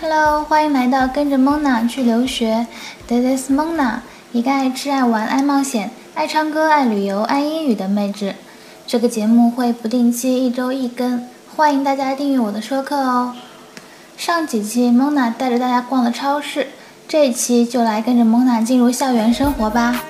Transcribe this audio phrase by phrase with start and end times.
[0.00, 2.66] Hello，欢迎来到跟着 Mona 去留学。
[3.06, 3.96] This is Mona，
[4.32, 8.34] 一个爱吃、爱玩、爱冒险、爱唱歌、爱旅游、爱英语的妹纸。
[8.86, 13.34] 这个节目会不定期一周一更，欢迎大家订阅我的说课哦。
[14.16, 16.68] 上几期 Mona 带着大家逛了超市，
[17.06, 20.04] 这一期就来跟着 Mona 进入校园生活吧。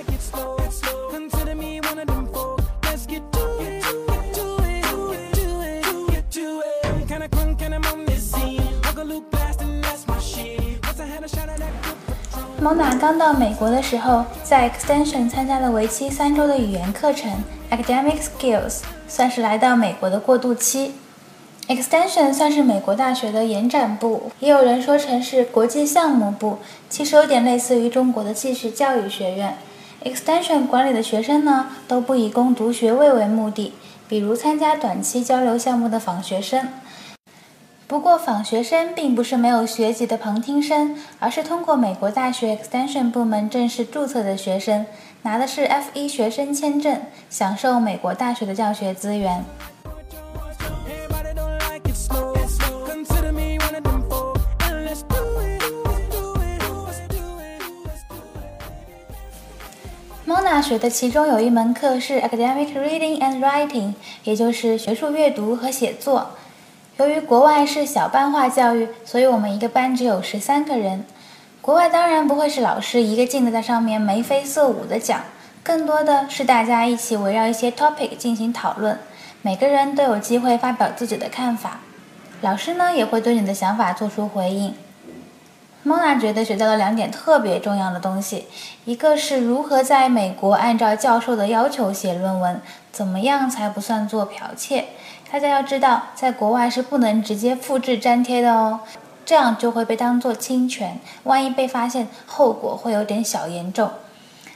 [12.61, 17.31] Mona 刚到美国的时候，在 Extension 参加了为期三周的语言课程
[17.71, 20.95] Academic Skills，算是来到美国的过渡期。
[21.69, 29.57] Extension 算是美国大学的延展部，也有人说成是国际项目部，其实有点类似于中国的继续教育学院。
[30.03, 33.75] Extension 管理的学生呢，都不以攻读学位为目的，
[34.09, 36.69] 比如参加短期交流项目的访学生。
[37.89, 44.85] 不过，访学生并不是没有学籍的旁听生，而是通过美国大学 Extension 部门正式注册的学生，
[45.23, 49.45] 拿的是 F1 学生签证，享受美国大学的教学资源。
[60.27, 66.31] Mona 学的其中有一门课是 Academic Reading and Writing，也就是学术阅读和写作。
[66.99, 71.05] 由于国外是小班化教育，所以我们一个班只有十三个人。
[71.61, 75.21] 国外当然不会是老师一个劲的在上面眉飞色舞的讲，
[75.63, 78.99] 更多的是大家一起围绕一些 topic 进行讨论，
[79.43, 81.81] 每个人都有机会发表自己的看法，
[82.41, 84.75] 老师呢也会对你的想法做出回应。
[85.85, 88.47] Mona 觉得学到了两点特别重要的东西，
[88.87, 94.87] 一个是如何在美国按照教授的要求写论文，怎么样才不算做剽窃。
[95.31, 98.81] 大家要知道，在国外是不能直接复制粘贴的哦，
[99.25, 103.91] 这样就会被当作侵权，万一被发现，后果会有点小严重。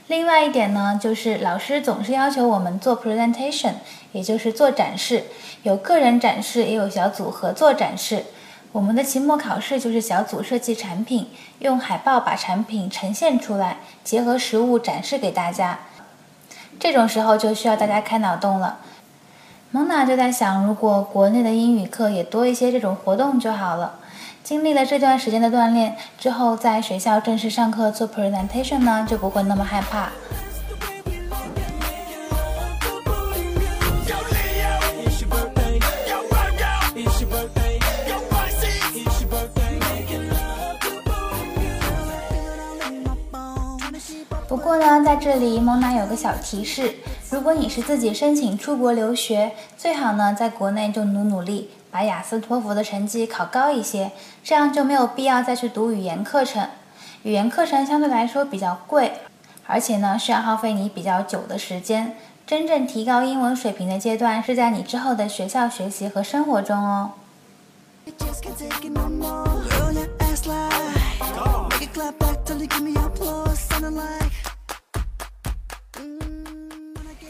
[0.07, 3.73] 另外一点呢，就是老师总是要求我们做 presentation，
[4.13, 5.25] 也就是做展示，
[5.63, 8.25] 有个人展示，也有小组合作展示。
[8.71, 15.79] 我们的期末考试就是小组设计产品，用海报把产品呈现出来，结合实物展示给大家。
[16.79, 18.79] 这种时候就需要大家开脑洞了。
[19.73, 23.99] 蒙娜就在想，如果国内的英语课也多一些这种活动就好了。
[24.43, 30.09] 经历了这段时间的锻炼之后，在学校正式上课做 presentation 呢，就不会那么害怕。
[44.49, 46.93] 不过呢，在这里蒙娜有个小提示。
[47.31, 54.11] 如果你是自己申请出国留学，最好呢在国内就努努力，把雅思托福的成绩考高一些，
[54.43, 56.67] 这样就没有必要再去读语言课程。
[57.23, 59.13] 语言课程相对来说比较贵，
[59.65, 62.17] 而且呢需要耗费你比较久的时间。
[62.45, 67.11] 真正提高英文水平的阶段是在你之后的学校学习和生活中哦。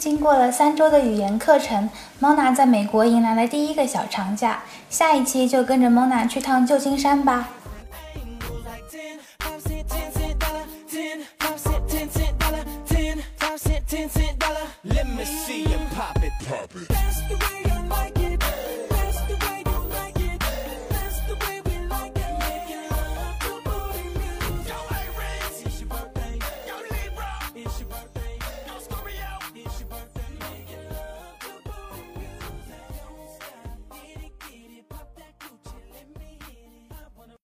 [0.01, 1.87] 经过了三周的语言课程
[2.19, 4.63] ，Mona 在美国迎来了第一个小长假。
[4.89, 7.49] 下一期就跟着 Mona 去趟旧金山吧。